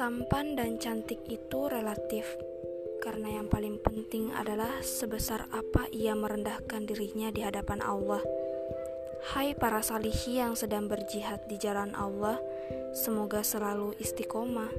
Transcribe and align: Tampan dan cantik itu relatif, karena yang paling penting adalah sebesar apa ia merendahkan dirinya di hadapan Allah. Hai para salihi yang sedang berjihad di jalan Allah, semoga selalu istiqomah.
Tampan 0.00 0.56
dan 0.56 0.80
cantik 0.80 1.20
itu 1.28 1.68
relatif, 1.68 2.24
karena 3.04 3.36
yang 3.36 3.52
paling 3.52 3.76
penting 3.84 4.32
adalah 4.32 4.80
sebesar 4.80 5.44
apa 5.52 5.92
ia 5.92 6.16
merendahkan 6.16 6.88
dirinya 6.88 7.28
di 7.28 7.44
hadapan 7.44 7.84
Allah. 7.84 8.24
Hai 9.36 9.52
para 9.52 9.84
salihi 9.84 10.40
yang 10.40 10.56
sedang 10.56 10.88
berjihad 10.88 11.44
di 11.52 11.60
jalan 11.60 11.92
Allah, 11.92 12.40
semoga 12.96 13.44
selalu 13.44 13.92
istiqomah. 14.00 14.72